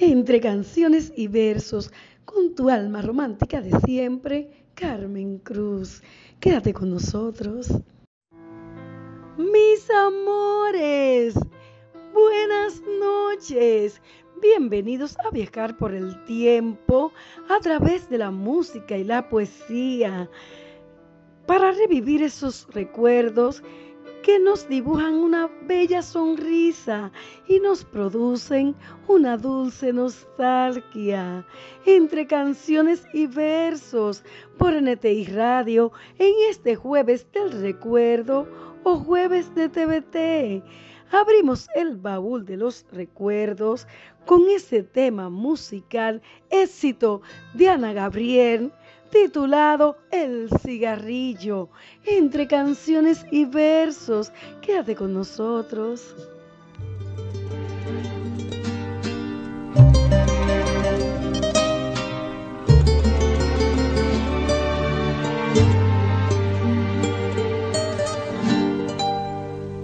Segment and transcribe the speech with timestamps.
[0.00, 1.92] entre canciones y versos,
[2.24, 6.02] con tu alma romántica de siempre, Carmen Cruz.
[6.40, 7.68] Quédate con nosotros.
[9.36, 11.34] Mis amores,
[12.12, 14.00] buenas noches.
[14.40, 17.12] Bienvenidos a viajar por el tiempo
[17.48, 20.30] a través de la música y la poesía
[21.46, 23.64] para revivir esos recuerdos
[24.22, 27.10] que nos dibujan una bella sonrisa
[27.46, 28.74] y nos producen
[29.06, 31.46] una dulce nostalgia.
[31.86, 34.22] Entre canciones y versos
[34.58, 38.46] por NTI Radio en este jueves del recuerdo
[38.84, 40.64] o jueves de TVT
[41.10, 43.86] abrimos el baúl de los recuerdos
[44.26, 47.22] con ese tema musical éxito
[47.54, 48.72] de Ana Gabriel
[49.10, 51.68] titulado El cigarrillo,
[52.04, 54.32] entre canciones y versos.
[54.60, 56.14] Quédate con nosotros.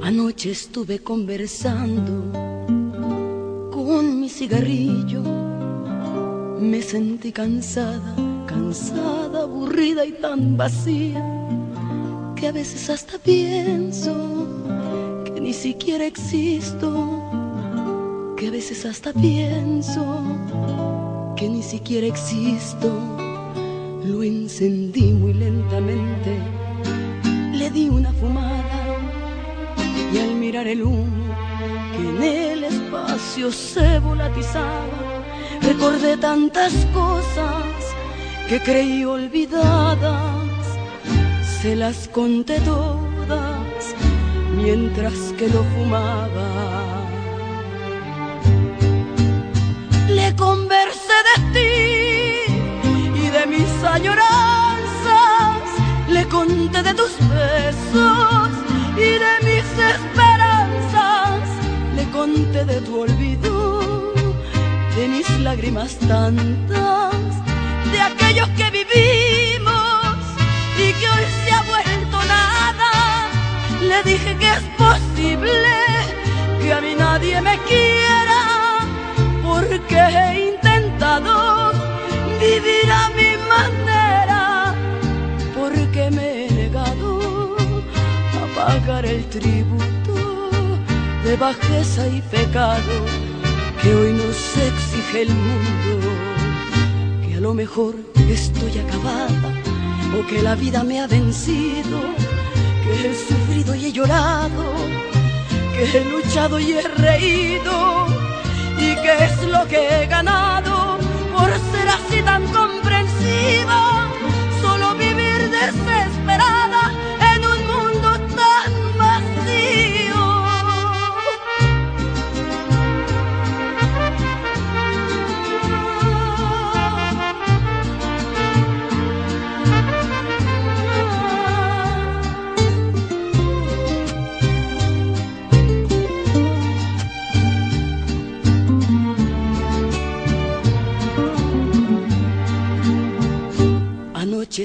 [0.02, 2.30] Anoche estuve conversando
[3.70, 5.22] con mi cigarrillo,
[6.60, 8.14] me sentí cansada,
[8.54, 11.22] cansada, aburrida y tan vacía,
[12.36, 14.14] que a veces hasta pienso
[15.24, 16.88] que ni siquiera existo,
[18.36, 20.04] que a veces hasta pienso
[21.36, 22.90] que ni siquiera existo.
[24.04, 26.38] Lo encendí muy lentamente,
[27.52, 28.86] le di una fumada
[30.12, 31.24] y al mirar el humo
[31.96, 35.24] que en el espacio se volatizaba,
[35.62, 37.83] recordé tantas cosas
[38.48, 40.64] que creí olvidadas,
[41.62, 43.94] se las conté todas
[44.56, 46.48] mientras que lo fumaba.
[50.08, 51.74] Le conversé de ti
[53.24, 55.62] y de mis añoranzas,
[56.08, 58.50] le conté de tus besos
[58.96, 61.42] y de mis esperanzas,
[61.96, 64.12] le conté de tu olvido,
[64.96, 67.33] de mis lágrimas tantas,
[67.94, 70.16] de aquellos que vivimos
[70.84, 72.90] y que hoy se ha vuelto nada.
[73.90, 75.76] Le dije que es posible
[76.60, 78.40] que a mí nadie me quiera,
[79.48, 81.72] porque he intentado
[82.40, 84.74] vivir a mi manera,
[85.56, 87.56] porque me he negado
[88.42, 90.16] a pagar el tributo
[91.24, 92.94] de bajeza y pecado
[93.80, 94.38] que hoy nos
[94.68, 96.33] exige el mundo.
[97.44, 97.94] Lo mejor
[98.30, 99.52] estoy acabada
[100.18, 102.00] o que la vida me ha vencido,
[102.82, 104.64] que he sufrido y he llorado,
[105.74, 108.06] que he luchado y he reído
[108.78, 110.96] y que es lo que he ganado
[111.36, 114.08] por ser así tan comprensiva,
[114.62, 115.93] solo vivir desesperada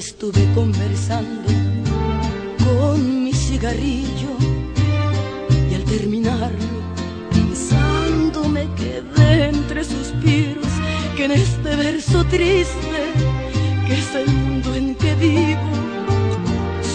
[0.10, 1.48] estuve conversando
[2.66, 4.32] con mi cigarrillo
[5.70, 6.70] y al terminarlo
[7.30, 10.72] pensando me quedé entre suspiros
[11.16, 13.00] que en este verso triste
[13.86, 15.70] que es el mundo en que vivo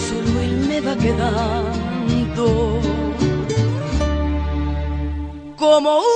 [0.07, 2.45] solo él me va quedando.
[5.55, 6.14] Como único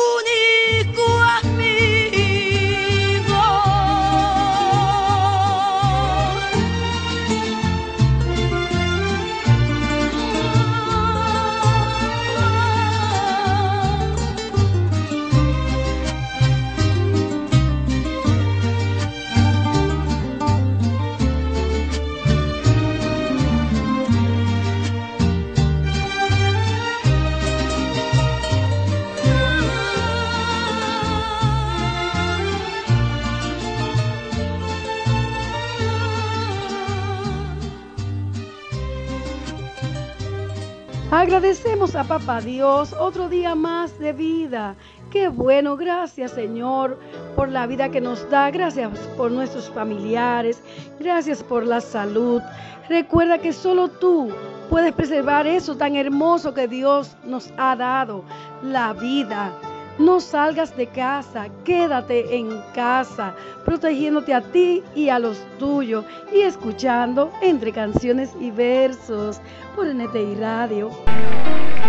[42.25, 44.75] Papá Dios otro día más de vida.
[45.09, 46.99] Qué bueno, gracias Señor
[47.35, 50.61] por la vida que nos da, gracias por nuestros familiares,
[50.99, 52.41] gracias por la salud.
[52.89, 54.29] Recuerda que solo tú
[54.69, 58.23] puedes preservar eso tan hermoso que Dios nos ha dado,
[58.63, 59.51] la vida.
[59.97, 63.33] No salgas de casa, quédate en casa,
[63.65, 69.39] protegiéndote a ti y a los tuyos y escuchando entre canciones y versos
[69.75, 70.89] por NTI Radio.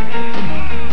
[0.02, 0.89] Thank you.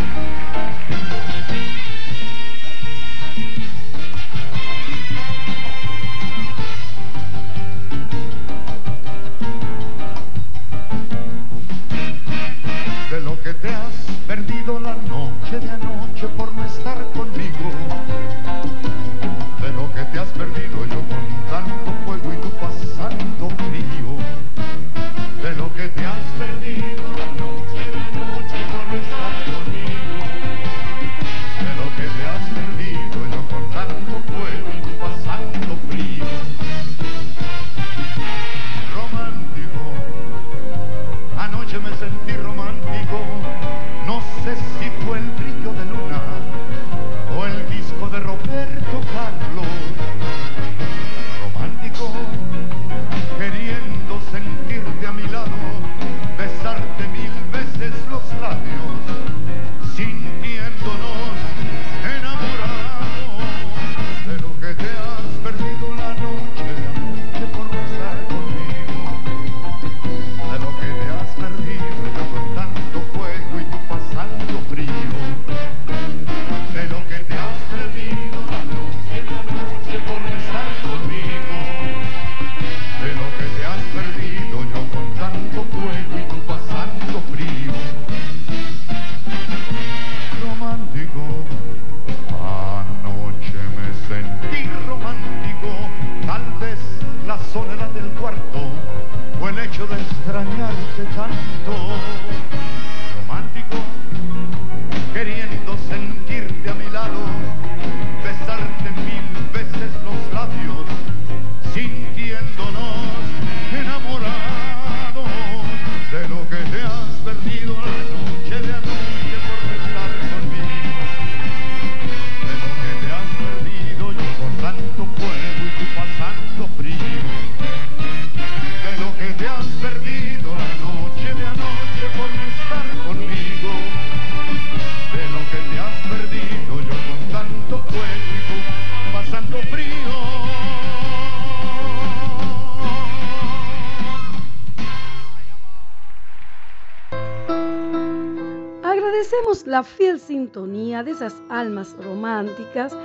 [149.78, 152.98] La fiel sintonía de esas almas románticas,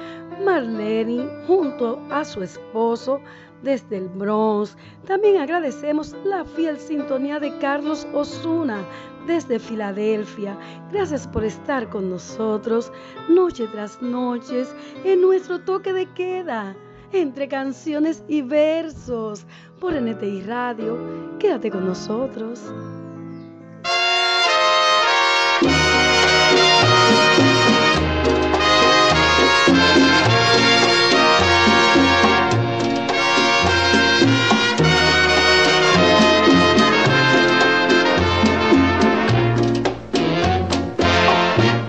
[0.44, 3.22] Marlene junto a su esposo
[3.62, 4.76] desde el Bronx.
[5.06, 8.80] También agradecemos la fiel sintonía de Carlos Osuna
[9.28, 10.58] desde Filadelfia.
[10.92, 12.92] Gracias por estar con nosotros
[13.30, 14.66] noche tras noche
[15.04, 16.76] en nuestro toque de queda
[17.12, 19.46] entre canciones y versos
[19.80, 20.98] por NTI Radio.
[21.38, 22.60] Quédate con nosotros.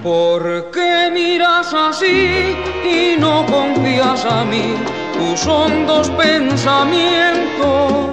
[0.05, 2.55] ¿Por qué miras así
[2.85, 4.77] y no confías a mí
[5.15, 8.11] tus hondos pensamientos?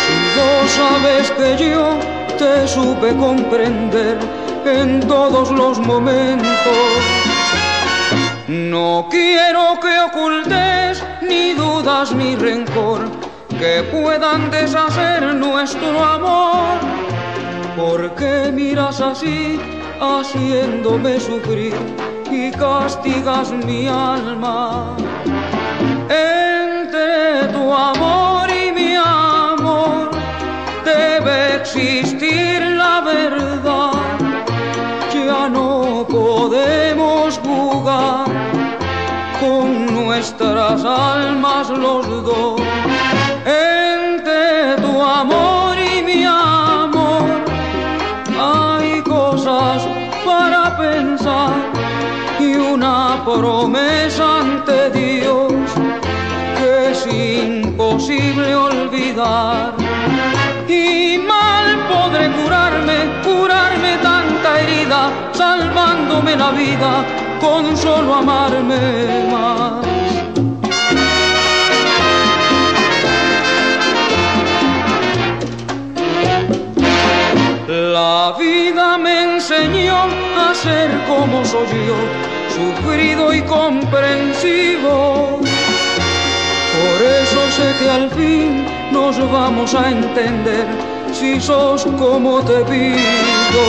[0.00, 1.98] Si vos sabes que yo
[2.38, 4.18] te supe comprender
[4.64, 7.23] en todos los momentos.
[8.48, 13.10] No quiero que ocultes ni dudas ni rencor
[13.58, 16.78] que puedan deshacer nuestro amor.
[17.76, 19.58] ¿Por qué miras así?
[20.00, 21.74] haciéndome sufrir
[22.30, 24.96] y castigas mi alma.
[26.08, 30.10] Entre tu amor y mi amor
[30.84, 32.13] debe existir
[40.44, 42.60] nuestras almas los dos.
[43.46, 47.24] Entre tu amor y mi amor
[48.38, 49.82] hay cosas
[50.24, 51.54] para pensar
[52.38, 55.52] y una promesa ante Dios
[56.58, 59.74] que es imposible olvidar.
[60.68, 67.04] Y mal podré curarme, curarme tanta herida, salvándome la vida
[67.40, 69.93] con solo amarme más.
[77.74, 79.96] La vida me enseñó
[80.38, 81.96] a ser como soy yo,
[82.54, 85.40] sufrido y comprensivo.
[85.40, 90.68] Por eso sé que al fin nos vamos a entender
[91.12, 93.64] si sos como te pido.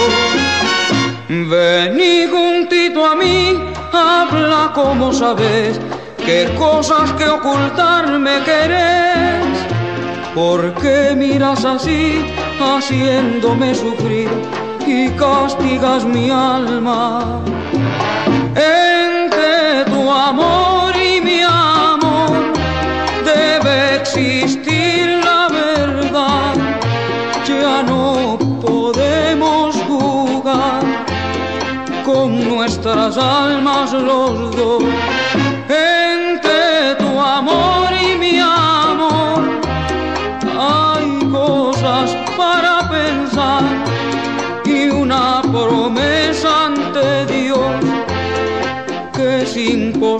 [1.28, 3.60] Vení juntito a mí,
[3.92, 5.80] habla como sabes,
[6.24, 9.66] qué cosas que ocultarme querés.
[10.36, 12.26] ¿Por qué miras así,
[12.60, 14.30] haciéndome sufrir
[14.86, 17.42] y castigas mi alma?
[18.56, 22.54] Entre tu amor y mi amor
[23.24, 26.56] debe existir la verdad.
[27.48, 30.84] Ya no podemos jugar
[32.06, 34.84] con nuestras almas los dos.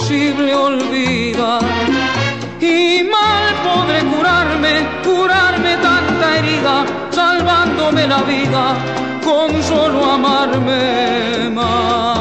[0.06, 1.62] Imposible olvidar.
[2.62, 8.76] Y mal podré curarme, curarme tanta herida, salvándome la vida
[9.24, 12.20] con solo amarme más.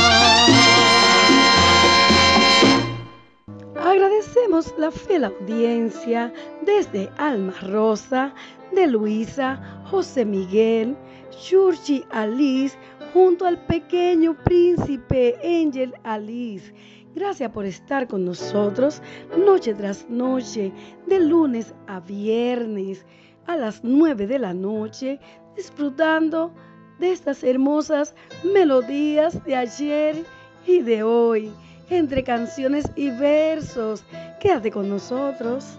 [3.77, 8.33] Agradecemos la fiel audiencia desde Alma Rosa,
[8.73, 9.61] de Luisa,
[9.91, 10.97] José Miguel,
[11.39, 12.77] Shurchi Alice,
[13.13, 16.73] junto al pequeño príncipe Angel Alice.
[17.15, 19.01] Gracias por estar con nosotros
[19.39, 20.73] noche tras noche,
[21.07, 23.07] de lunes a viernes,
[23.47, 25.21] a las 9 de la noche,
[25.57, 26.53] disfrutando
[26.99, 30.25] de estas hermosas melodías de ayer
[30.67, 31.53] y de hoy,
[31.89, 34.05] entre canciones y versos.
[34.41, 35.79] Quédate con nosotros.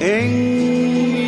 [0.00, 1.27] en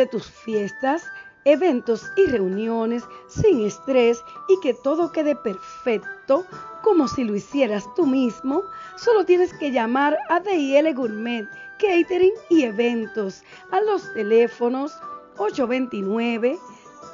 [0.00, 1.04] De tus fiestas,
[1.44, 6.46] eventos y reuniones sin estrés y que todo quede perfecto
[6.82, 8.62] como si lo hicieras tú mismo,
[8.96, 11.46] solo tienes que llamar a DIL Gourmet
[11.78, 14.92] Catering y Eventos a los teléfonos
[15.36, 16.58] 829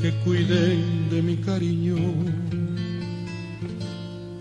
[0.00, 2.47] que cuiden de mi cariño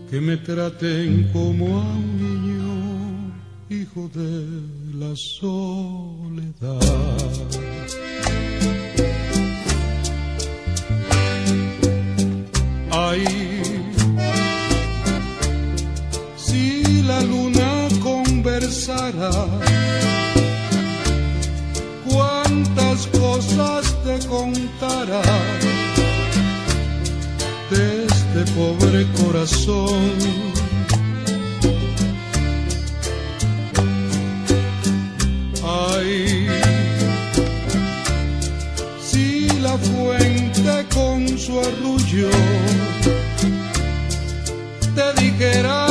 [0.09, 3.33] que me traten como a un niño,
[3.69, 6.79] hijo de la soledad.
[12.89, 13.25] Ay,
[16.37, 19.31] si la luna conversara,
[35.63, 36.47] Ay,
[39.01, 42.29] si la fuente con su arrullo
[44.95, 45.86] te dijera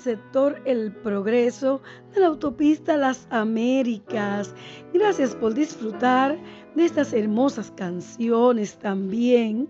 [0.00, 1.80] sector El Progreso
[2.14, 4.54] de la autopista Las Américas.
[4.92, 6.38] Gracias por disfrutar
[6.74, 9.68] de estas hermosas canciones también.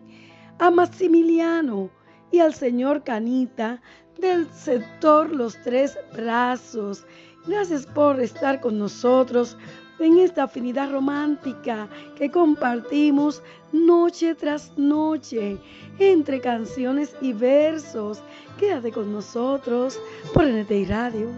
[0.59, 1.91] A Maximiliano
[2.31, 3.81] y al señor Canita
[4.19, 7.05] del sector Los Tres Brazos.
[7.47, 9.57] Gracias por estar con nosotros
[10.01, 15.59] en esta afinidad romántica que compartimos noche tras noche
[15.99, 18.23] entre canciones y versos.
[18.59, 20.01] Quédate con nosotros
[20.33, 21.29] por NTI Radio.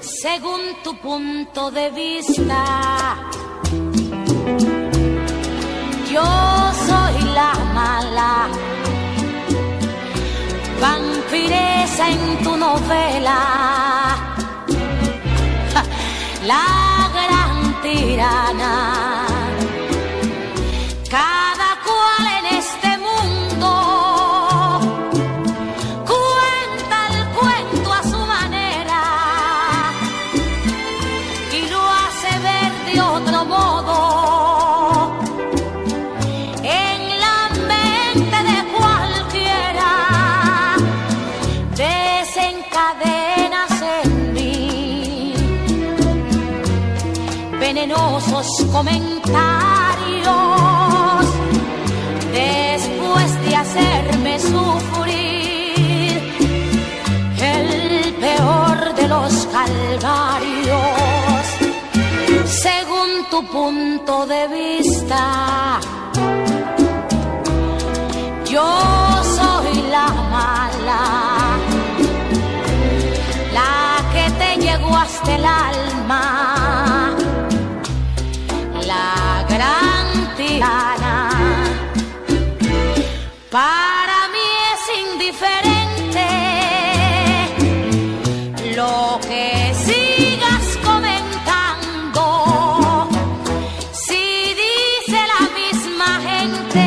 [0.00, 3.16] Según tu punto de vista,
[6.10, 6.24] yo
[6.86, 8.48] soy la mala,
[10.84, 13.40] vampiresa en tu novela,
[16.50, 16.66] la
[17.16, 19.13] gran tirana.
[48.74, 49.14] Comentarios
[52.32, 56.20] después de hacerme sufrir
[57.40, 60.80] el peor de los calvarios.
[62.46, 65.78] Según tu punto de vista,
[68.44, 68.68] yo
[69.38, 71.02] soy la mala,
[73.52, 73.76] la
[74.12, 76.63] que te llegó hasta el alma
[83.50, 86.28] Para mí es indiferente
[88.76, 92.24] lo que sigas comentando.
[93.92, 94.24] Si
[94.64, 96.86] dice la misma gente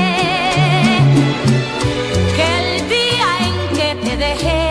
[2.36, 4.68] que el día en que te dejé,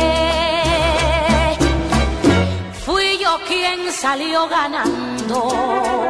[2.84, 6.05] fui yo quien salió ganando.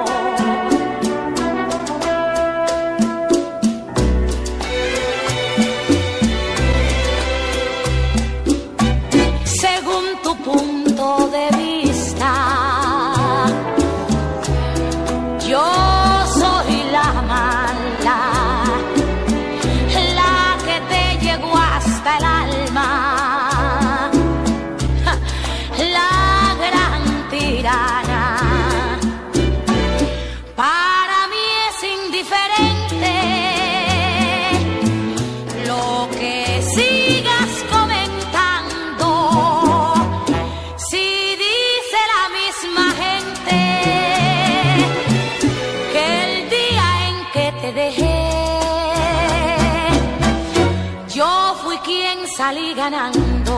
[52.47, 53.55] Salí ganando.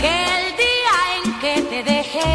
[0.00, 2.32] Que el día en que te dejé,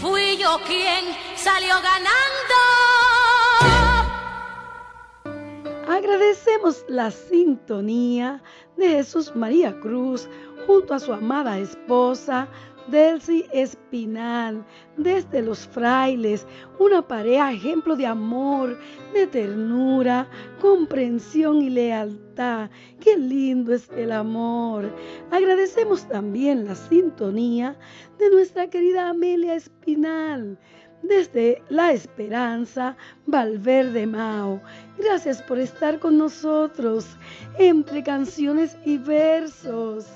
[0.00, 1.02] fui yo quien
[1.34, 2.58] salió ganando.
[5.88, 8.40] Agradecemos la sintonía
[8.76, 10.28] de Jesús María Cruz
[10.64, 12.46] junto a su amada esposa
[12.90, 14.64] Delcy Espinal,
[14.96, 16.46] desde los frailes,
[16.78, 18.78] una pareja ejemplo de amor,
[19.14, 20.28] de ternura,
[20.60, 22.70] comprensión y lealtad.
[23.00, 24.90] Qué lindo es el amor.
[25.30, 27.76] Agradecemos también la sintonía
[28.18, 30.58] de nuestra querida Amelia Espinal
[31.02, 34.60] desde La Esperanza, Valverde Mao.
[34.98, 37.06] Gracias por estar con nosotros
[37.58, 40.06] entre canciones y versos.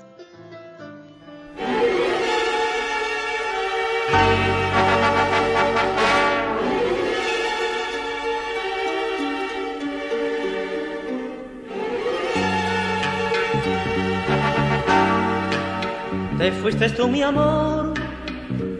[16.45, 17.95] Te fuiste tú mi amor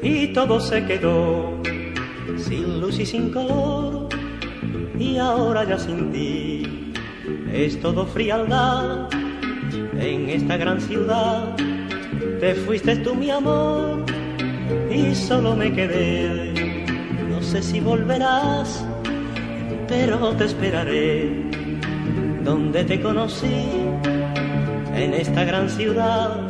[0.03, 1.59] y todo se quedó
[2.37, 4.07] sin luz y sin color
[4.99, 6.93] y ahora ya sin ti
[7.51, 9.09] es todo frialdad
[9.99, 11.55] en esta gran ciudad.
[12.39, 14.05] Te fuiste tú mi amor
[14.91, 16.85] y solo me quedé.
[17.31, 18.85] No sé si volverás,
[19.87, 21.49] pero te esperaré.
[22.43, 23.65] Donde te conocí,
[24.95, 26.47] en esta gran ciudad,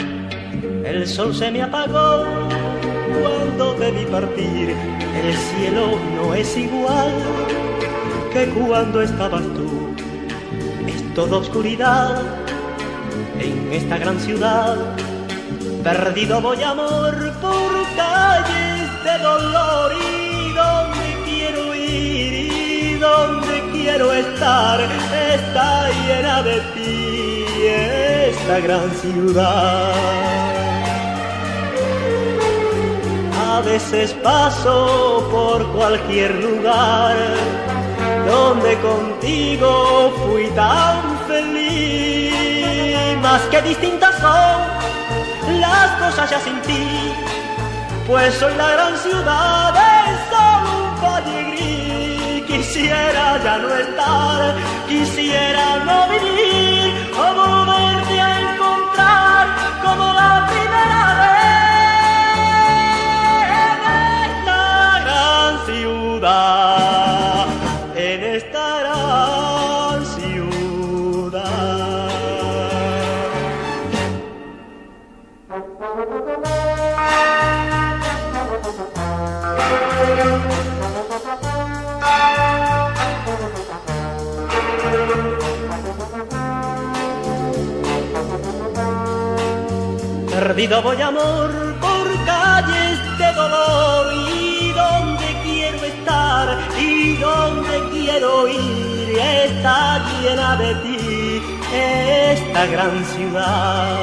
[0.86, 2.26] el sol se me apagó
[3.22, 4.76] cuando vi partir.
[5.24, 7.12] El cielo no es igual
[8.32, 9.96] que cuando estabas tú.
[10.88, 12.22] Es toda oscuridad
[13.40, 14.78] en esta gran ciudad.
[15.84, 24.80] Perdido voy amor por calles de dolor y donde quiero ir y donde quiero estar
[24.82, 27.26] está llena de ti
[27.66, 30.55] esta gran ciudad.
[33.56, 37.16] A veces paso por cualquier lugar
[38.28, 47.14] donde contigo fui tan feliz, más que distintas son las cosas ya sin ti,
[48.06, 49.90] pues soy la gran ciudad de
[50.30, 52.46] solo un valle gris.
[52.48, 54.56] Quisiera ya no estar,
[54.90, 56.35] quisiera no vivir
[90.56, 94.14] Perdido voy amor por calles de dolor.
[94.14, 101.42] Y donde quiero estar y donde quiero ir está llena de ti
[101.74, 103.98] esta gran ciudad.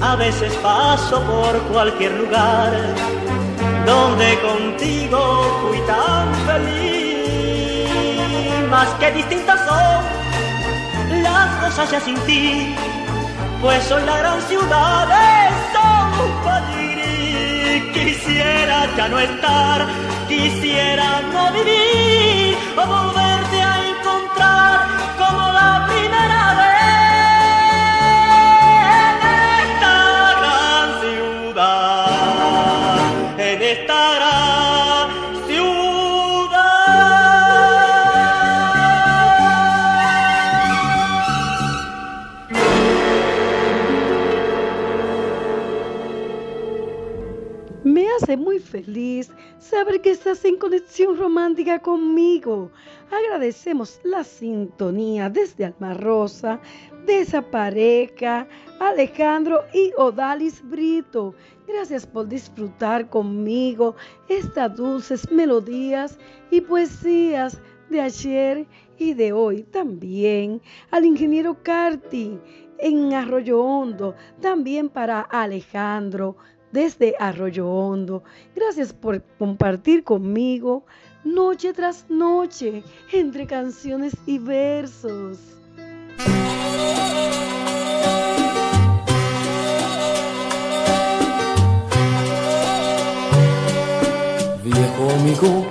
[0.00, 2.72] A veces paso por cualquier lugar
[3.84, 7.90] donde contigo fui tan feliz,
[8.70, 10.15] más que distintas son
[11.30, 12.74] las cosas ya sin ti,
[13.60, 15.26] pues soy la gran ciudad de
[15.72, 16.06] San
[17.92, 19.86] Quisiera ya no estar,
[20.28, 23.35] quisiera no vivir o volverte
[48.34, 52.72] muy feliz saber que estás en conexión romántica conmigo.
[53.10, 56.58] Agradecemos la sintonía desde Alma Rosa,
[57.04, 58.48] de esa pareja,
[58.80, 61.34] Alejandro y Odalis Brito.
[61.68, 63.94] Gracias por disfrutar conmigo
[64.28, 66.18] estas dulces melodías
[66.50, 67.60] y poesías
[67.90, 68.66] de ayer
[68.98, 69.62] y de hoy.
[69.62, 70.60] También
[70.90, 72.40] al ingeniero Carti
[72.78, 76.36] en Arroyo Hondo, también para Alejandro
[76.76, 78.22] desde Arroyo Hondo.
[78.54, 80.84] Gracias por compartir conmigo
[81.24, 85.38] noche tras noche entre canciones y versos.
[94.62, 95.66] Viejo amigo,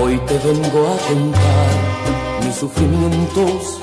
[0.00, 3.80] hoy te vengo a contar mis sufrimientos.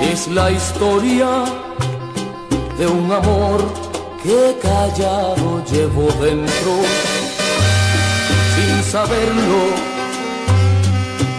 [0.00, 1.44] Es la historia
[2.80, 3.60] de un amor
[4.22, 6.72] que callado llevo dentro.
[8.54, 9.62] Sin saberlo,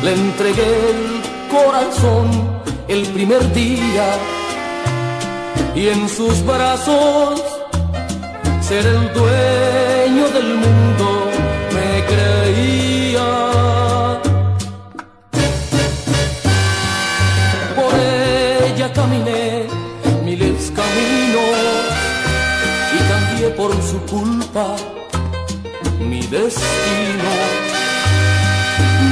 [0.04, 1.02] le entregué el
[1.50, 2.28] corazón
[2.88, 4.08] el primer día
[5.74, 7.42] y en sus brazos
[8.62, 11.08] ser el dueño del mundo
[11.74, 12.91] me creía.
[23.58, 24.76] Por su culpa
[26.00, 27.32] mi destino.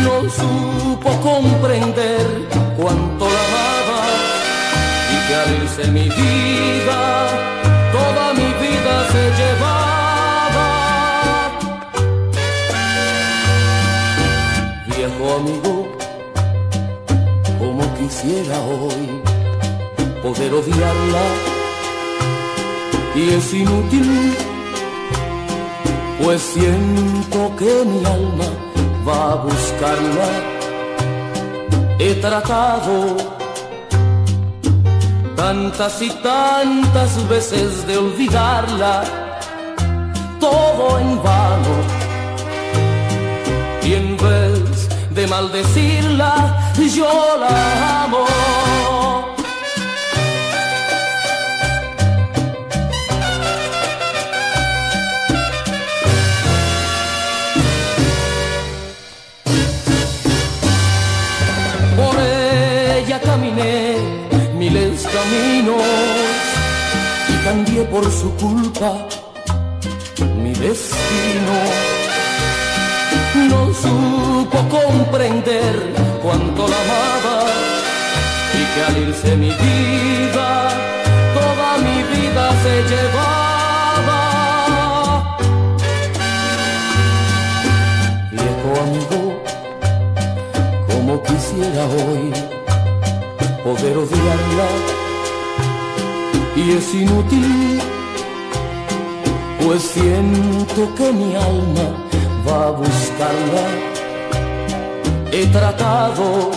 [0.03, 2.25] No supo comprender
[2.77, 4.01] cuánto la amaba
[5.13, 7.01] y que al irse mi vida,
[7.91, 10.69] toda mi vida se llevaba.
[14.87, 15.87] Viejo amigo,
[17.59, 19.21] como quisiera hoy
[20.21, 21.58] poder odiarla
[23.19, 24.33] y es inútil,
[26.23, 28.49] pues siento que mi alma
[29.07, 30.29] va a buscarla.
[31.99, 33.17] He tratado
[35.35, 39.03] tantas y tantas veces de olvidarla,
[40.39, 41.75] todo en vano.
[43.83, 48.88] Y en vez de maldecirla, yo la amo.
[64.59, 65.81] Miles caminos
[67.29, 69.07] y cambié por su culpa
[70.43, 71.55] mi destino.
[73.49, 75.75] No supo comprender
[76.21, 77.37] cuánto la amaba
[78.53, 80.69] y que al irse mi vida,
[81.33, 84.21] toda mi vida se llevaba.
[88.31, 89.21] Viejo amigo,
[90.87, 92.33] como quisiera hoy
[93.63, 94.69] poder odiarla
[96.55, 97.79] y es inútil,
[99.63, 101.87] pues siento que mi alma
[102.47, 103.65] va a buscarla.
[105.31, 106.51] He tratado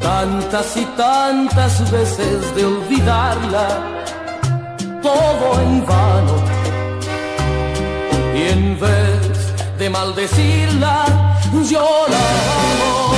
[0.00, 3.68] tantas y tantas veces de olvidarla,
[5.02, 6.36] todo en vano.
[8.34, 11.06] Y en vez de maldecirla,
[11.70, 13.15] yo la amo.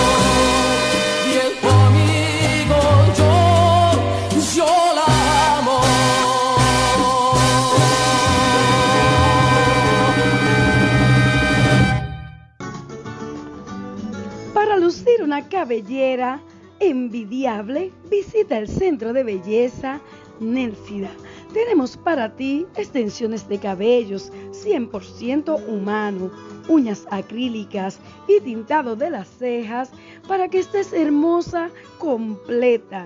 [15.29, 16.41] Una cabellera
[16.81, 20.01] envidiable, visita el centro de belleza
[20.41, 21.11] Nélcida.
[21.53, 26.31] Tenemos para ti extensiones de cabellos 100% humano,
[26.67, 29.91] uñas acrílicas y tintado de las cejas
[30.27, 33.05] para que estés hermosa completa.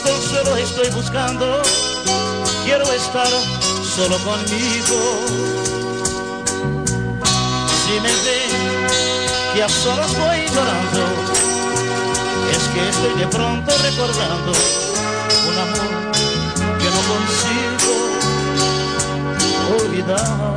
[0.00, 1.62] Un consuelo estoy buscando.
[2.64, 3.28] Quiero estar
[3.96, 4.98] solo conmigo.
[7.84, 8.50] Si me ven
[9.54, 11.04] que a solas voy llorando
[12.52, 14.52] es que estoy de pronto recordando
[15.48, 16.12] un amor
[16.78, 17.92] que no consigo
[19.76, 20.54] olvidar.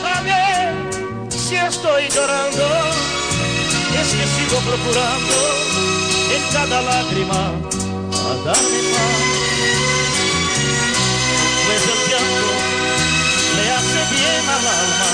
[0.00, 0.42] Déjame
[1.30, 2.89] si estoy llorando,
[4.00, 5.36] es que sigo procurando
[6.34, 9.20] en cada lágrima a darme paz.
[11.66, 12.50] Pues el llanto
[13.56, 15.10] le hace bien al alma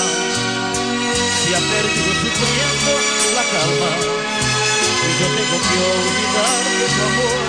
[1.37, 2.91] si ha perdido sufriendo
[3.35, 3.91] la calma
[5.03, 7.45] y yo tengo que olvidar que tu amor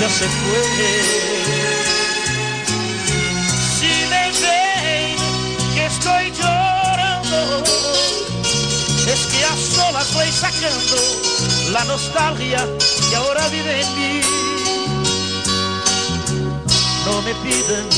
[0.00, 1.79] ya se fue
[10.14, 10.96] voy sacando
[11.72, 12.66] la nostalgia
[13.08, 14.20] que ahora vive en mí.
[17.04, 17.88] No me piden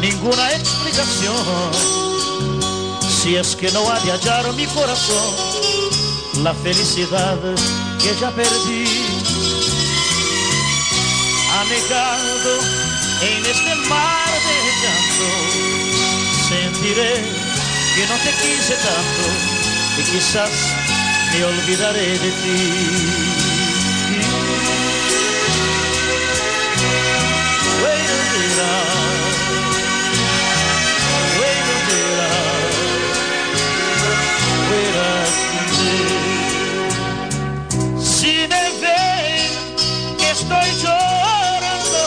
[0.00, 1.36] ninguna explicación.
[3.08, 5.34] Si es que no ha de hallar mi corazón
[6.42, 7.36] la felicidad
[8.00, 8.86] que ya perdí.
[11.60, 12.58] Anegado
[13.22, 15.28] en este mar de llanto,
[16.48, 17.14] sentiré
[17.94, 19.58] que no te quise tanto
[19.98, 20.50] y quizás
[21.38, 22.58] me olvidaré de ti.
[27.82, 28.72] Wait a minute.
[31.38, 32.34] Wait a minute.
[34.70, 35.10] Wait a
[35.52, 36.02] minute.
[38.02, 39.50] Si me ven
[40.18, 42.02] que estoy llorando,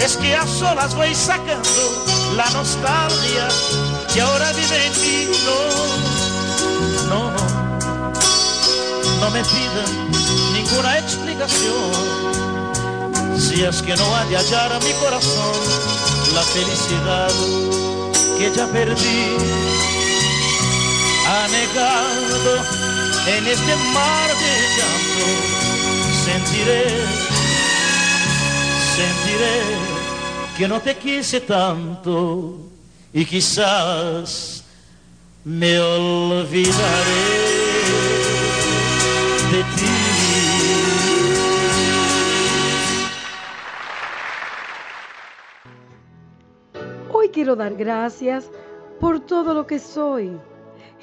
[0.00, 1.82] es que a solas voy sacando
[2.36, 3.46] la nostalgia
[4.12, 5.18] que ahora vive en mí.
[5.44, 6.15] No,
[9.26, 9.42] no me
[10.52, 11.92] ninguna explicación.
[13.38, 15.56] Si es que no ha de hallar a mi corazón
[16.34, 17.32] la felicidad
[18.38, 19.36] que ya perdí,
[21.44, 22.54] anegado
[23.36, 25.26] en este mar de llanto,
[26.24, 26.84] sentiré,
[28.96, 29.58] sentiré
[30.56, 32.58] que no te quise tanto
[33.12, 34.62] y quizás
[35.44, 37.45] me olvidaré
[47.46, 48.50] quiero dar gracias
[48.98, 50.36] por todo lo que soy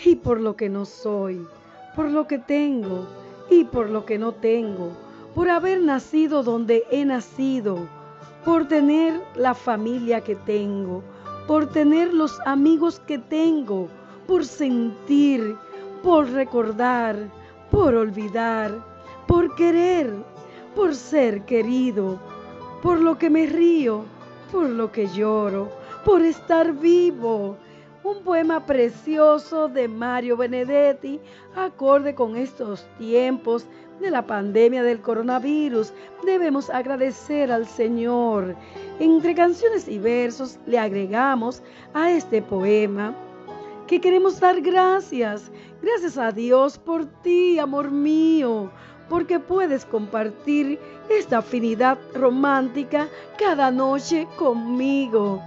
[0.03, 1.47] y por lo que no soy,
[1.95, 3.07] por lo que tengo
[3.49, 4.91] y por lo que no tengo,
[5.33, 7.87] por haber nacido donde he nacido,
[8.43, 11.01] por tener la familia que tengo,
[11.47, 13.87] por tener los amigos que tengo,
[14.27, 15.55] por sentir,
[16.03, 17.15] por recordar,
[17.71, 18.85] por olvidar,
[19.27, 20.13] por querer,
[20.75, 22.19] por ser querido,
[22.81, 24.03] por lo que me río,
[24.51, 27.57] por lo que lloro, por estar vivo.
[28.03, 31.21] Un poema precioso de Mario Benedetti,
[31.55, 33.65] acorde con estos tiempos
[34.01, 35.93] de la pandemia del coronavirus.
[36.25, 38.55] Debemos agradecer al Señor.
[38.99, 43.15] Entre canciones y versos le agregamos a este poema
[43.87, 45.49] que queremos dar gracias.
[45.81, 48.69] Gracias a Dios por ti, amor mío,
[49.07, 50.77] porque puedes compartir
[51.09, 55.41] esta afinidad romántica cada noche conmigo.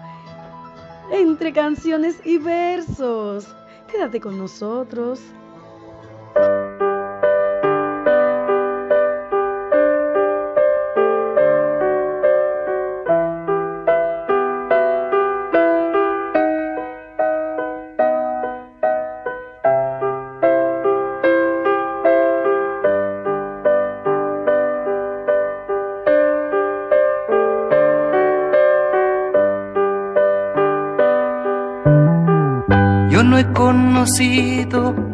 [1.10, 3.46] Entre canciones y versos.
[3.90, 5.20] Quédate con nosotros.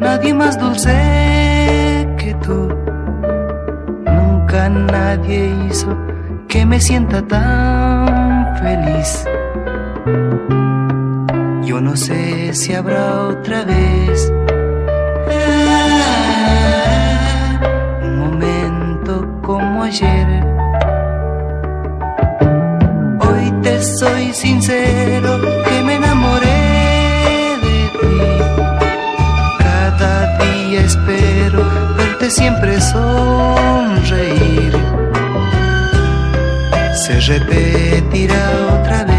[0.01, 0.93] Nadie más dulce
[2.19, 2.69] que tú.
[4.05, 5.97] Nunca nadie hizo
[6.47, 9.25] que me sienta tan feliz.
[11.65, 14.31] Yo no sé si habrá otra vez
[15.27, 17.22] un
[32.33, 34.73] siempre sonreír.
[36.95, 39.12] Se repetirá otra vez.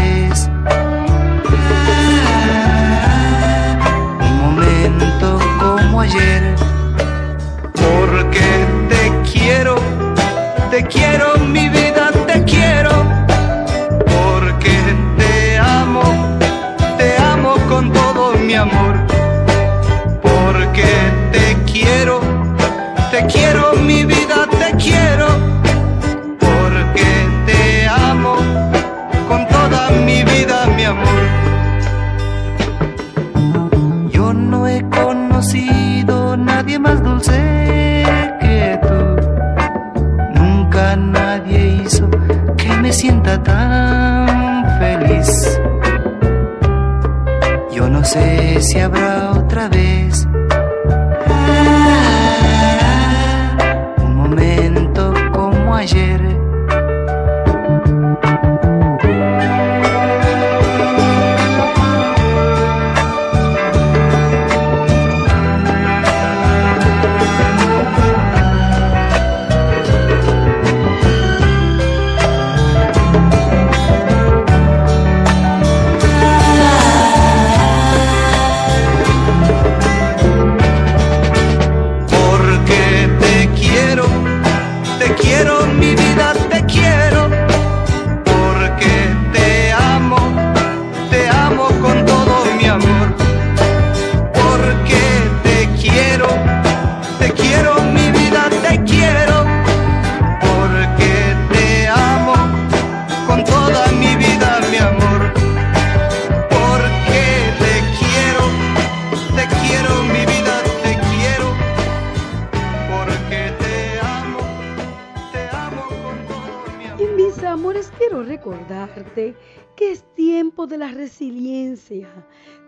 [119.76, 122.08] Que es tiempo de la resiliencia,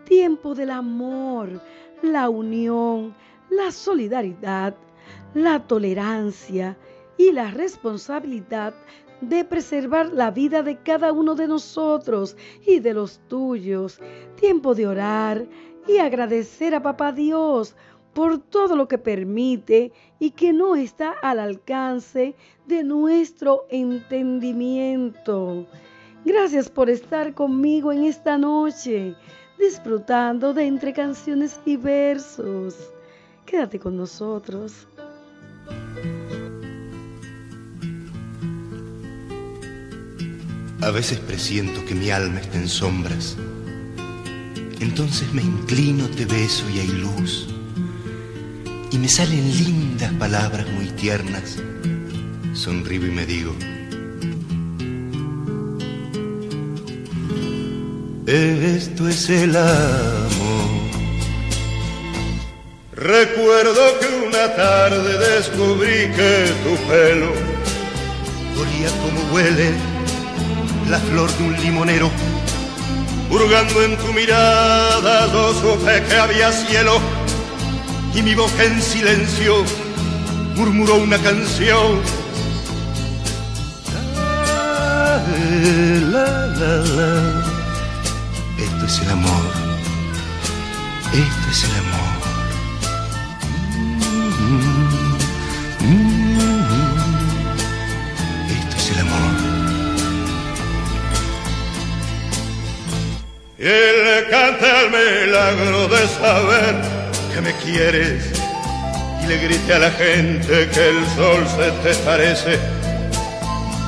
[0.05, 1.61] tiempo del amor,
[2.01, 3.15] la unión,
[3.49, 4.75] la solidaridad,
[5.33, 6.77] la tolerancia
[7.17, 8.73] y la responsabilidad
[9.21, 13.99] de preservar la vida de cada uno de nosotros y de los tuyos.
[14.35, 15.47] Tiempo de orar
[15.87, 17.75] y agradecer a Papá Dios
[18.13, 25.67] por todo lo que permite y que no está al alcance de nuestro entendimiento.
[26.25, 29.15] Gracias por estar conmigo en esta noche,
[29.57, 32.75] disfrutando de entre canciones y versos.
[33.45, 34.87] Quédate con nosotros.
[40.81, 43.35] A veces presiento que mi alma está en sombras
[44.79, 47.56] Entonces me inclino, te beso y hay luz.
[48.91, 51.57] Y me salen lindas palabras muy tiernas.
[52.53, 53.53] Sonrío y me digo,
[58.25, 60.67] esto es el amor.
[62.93, 67.31] Recuerdo que una tarde descubrí que tu pelo
[68.59, 69.71] olía como huele
[70.89, 72.09] la flor de un limonero.
[73.29, 76.99] Hurgando en tu mirada, yo supe que había cielo
[78.13, 79.63] y mi boca en silencio
[80.55, 82.01] murmuró una canción.
[86.11, 86.23] La,
[86.59, 87.43] la, la,
[88.57, 89.45] Esto es el amor.
[91.13, 92.17] Esto es el amor.
[95.81, 96.61] Mm, mm,
[98.49, 99.33] Esto es el amor.
[103.59, 106.96] Le canta el milagro de saber
[107.41, 108.23] me quieres
[109.23, 112.59] y le grite a la gente que el sol se te parece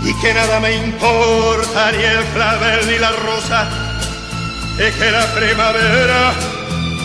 [0.03, 3.67] y que nada me importa ni el clavel ni la rosa
[4.75, 6.33] y que la primavera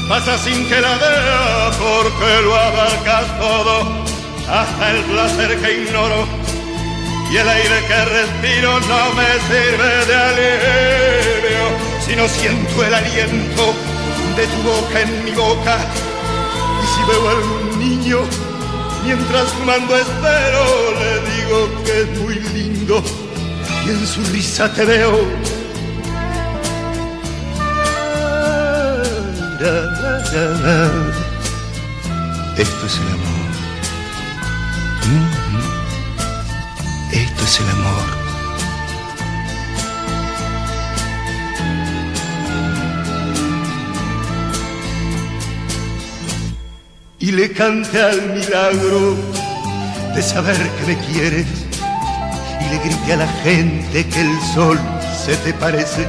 [0.09, 4.05] pasa sin que la vea porque lo abarcas todo
[4.49, 6.27] hasta el placer que ignoro
[7.31, 11.65] y el aire que respiro no me sirve de alivio
[12.07, 13.75] si no siento el aliento
[14.37, 15.79] de tu boca en mi boca
[17.07, 18.19] veo a algún niño
[19.05, 20.65] mientras fumando espero
[21.01, 23.03] le digo que es muy lindo
[23.87, 25.55] y en su risa te veo
[32.57, 33.45] Esto es el amor.
[37.13, 38.14] Esto es el amor.
[47.25, 49.17] Y le cante al milagro
[50.15, 51.47] de saber que me quieres
[52.61, 54.79] y le grite a la gente que el sol
[55.25, 56.07] se te parece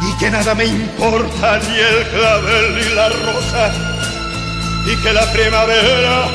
[0.00, 3.64] y que nada me importa ni el clavel ni la rosa
[4.86, 6.26] y que la primavera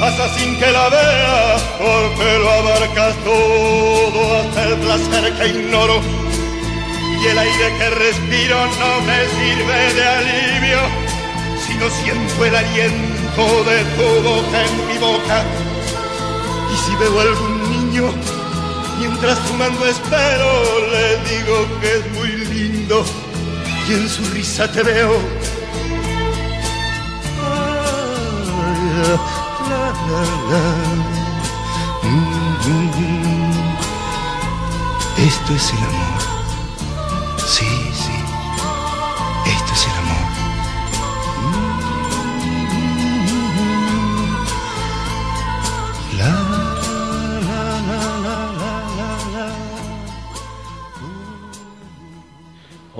[0.00, 6.00] pasa sin que la vea porque lo abarcas todo hasta el placer que ignoro
[7.20, 11.11] y el aire que respiro no me sirve de alivio
[11.72, 15.44] si no siento el aliento de tu boca en mi boca
[16.72, 18.12] y si veo algún niño
[18.98, 20.48] mientras fumando espero
[20.90, 23.04] le digo que es muy lindo
[23.88, 25.12] y en su risa te veo.
[35.18, 36.11] Esto es el amor.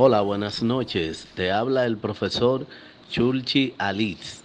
[0.05, 1.28] Hola, buenas noches.
[1.36, 2.66] Te habla el profesor
[3.09, 4.42] Chulchi Aliz.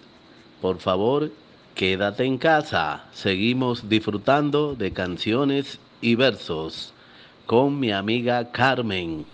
[0.62, 1.32] Por favor,
[1.74, 3.06] quédate en casa.
[3.12, 6.92] Seguimos disfrutando de canciones y versos
[7.44, 9.26] con mi amiga Carmen.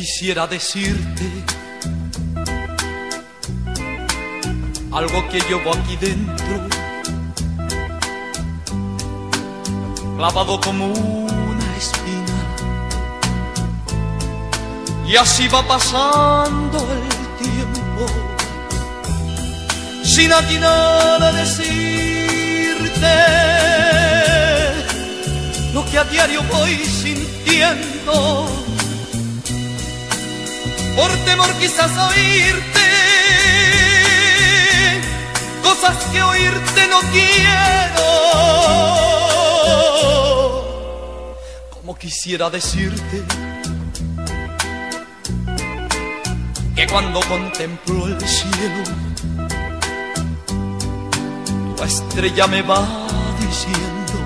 [0.00, 1.28] Quisiera decirte
[4.92, 6.54] algo que llevo aquí dentro,
[10.16, 12.38] clavado como una espina.
[15.06, 17.08] Y así va pasando el
[17.44, 18.04] tiempo,
[20.02, 23.16] sin atinar a decirte
[25.74, 28.46] lo que a diario voy sintiendo
[30.96, 32.80] por temor quizás oírte
[35.62, 38.06] cosas que oírte no quiero.
[41.70, 43.22] Como quisiera decirte
[46.74, 48.84] que cuando contemplo el cielo,
[51.76, 52.82] tu estrella me va
[53.40, 54.18] diciendo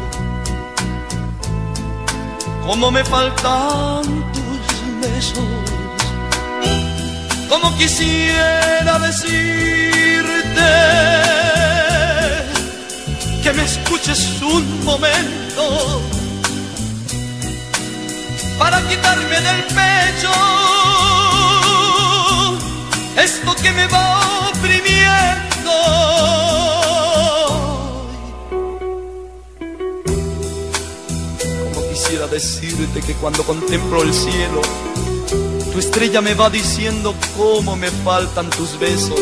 [2.67, 4.03] cómo me faltan
[4.33, 5.84] tus besos
[7.55, 9.31] como quisiera decirte
[13.45, 16.03] que me escuches un momento
[18.59, 20.33] para quitarme del pecho
[23.23, 25.75] esto que me va oprimiendo.
[31.63, 34.61] Como quisiera decirte que cuando contemplo el cielo,
[35.75, 39.19] tu estrella me va diciendo cómo me faltan tus besos.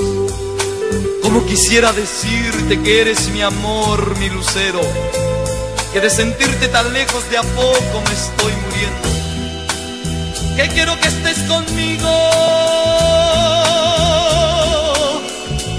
[1.22, 4.82] Como quisiera decirte que eres mi amor, mi lucero,
[5.94, 9.08] que de sentirte tan lejos de a poco me estoy muriendo.
[10.54, 12.10] Que quiero que estés conmigo,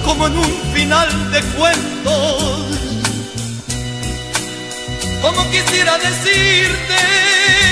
[0.03, 2.65] como en un final de cuentos.
[5.21, 7.62] Como quisiera decirte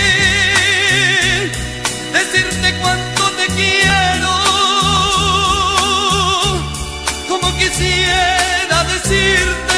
[9.21, 9.70] quisiera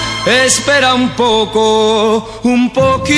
[0.25, 3.17] Espera un poco, un poquito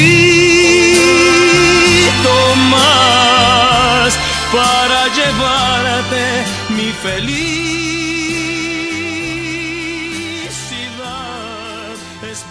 [2.70, 4.18] más
[4.54, 7.44] para llevarte mi felicidad.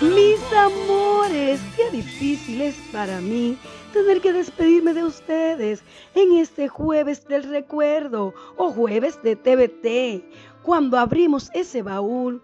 [0.02, 3.56] Mis amores, qué difícil es para mí
[3.94, 5.82] tener que despedirme de ustedes
[6.14, 10.24] en este jueves del recuerdo o jueves de TBT,
[10.62, 12.42] cuando abrimos ese baúl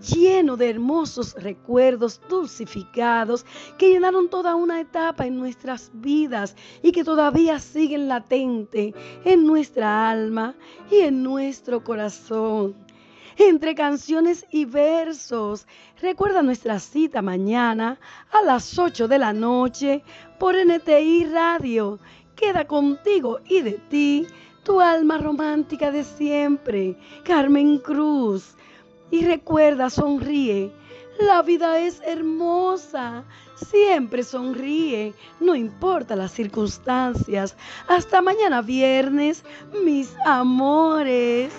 [0.00, 3.44] lleno de hermosos recuerdos dulcificados
[3.78, 8.94] que llenaron toda una etapa en nuestras vidas y que todavía siguen latente
[9.24, 10.54] en nuestra alma
[10.90, 12.86] y en nuestro corazón
[13.38, 15.66] entre canciones y versos.
[16.00, 17.98] Recuerda nuestra cita mañana
[18.32, 20.02] a las 8 de la noche
[20.38, 21.98] por NTI Radio.
[22.34, 24.26] Queda contigo y de ti
[24.62, 28.56] tu alma romántica de siempre, Carmen Cruz.
[29.10, 30.72] Y recuerda, sonríe.
[31.18, 33.24] La vida es hermosa.
[33.54, 37.56] Siempre sonríe, no importa las circunstancias.
[37.88, 39.44] Hasta mañana viernes,
[39.82, 41.52] mis amores.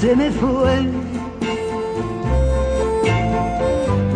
[0.00, 0.86] Se me fue.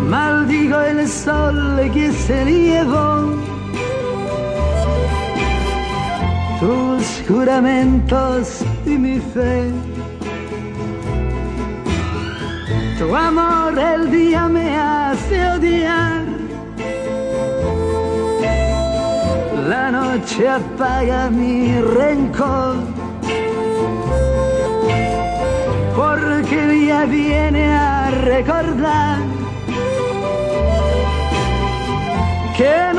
[0.08, 3.34] Maldigo el sol que se llevó
[6.60, 9.70] tus juramentos y mi fe.
[12.98, 16.22] Tu amor el día me hace odiar.
[19.68, 22.91] La noche apaga mi rencor.
[27.02, 29.18] Día viene a recordar
[32.56, 32.91] que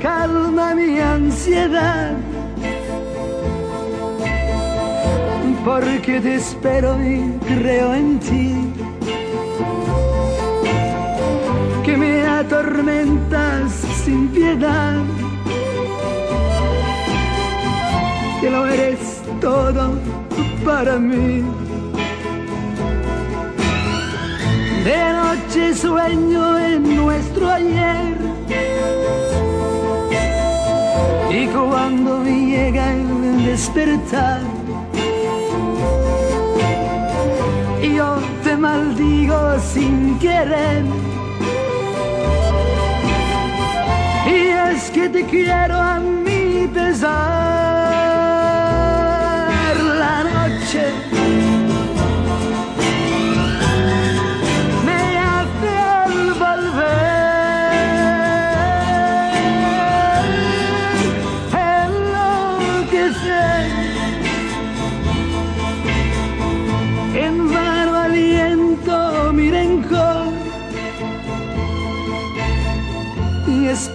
[0.00, 2.16] calma mi ansiedad.
[5.64, 8.54] Porque te espero y creo en ti.
[11.84, 13.72] Que me atormentas
[14.04, 14.94] sin piedad.
[18.40, 19.92] Que lo eres todo
[20.64, 21.42] para mí.
[24.84, 28.28] De noche sueño en nuestro ayer.
[31.30, 34.40] Y cuando llega el despertar,
[37.82, 40.84] yo te maldigo sin querer.
[44.26, 48.07] Y es que te quiero a mi pesar.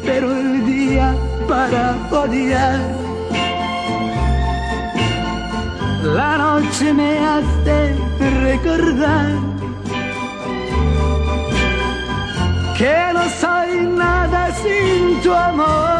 [0.03, 1.15] Y espero el día
[1.47, 2.79] para odiar.
[6.03, 7.95] La noche me hace
[8.41, 9.31] recordar
[12.77, 15.92] que no soy nada sin tu amor.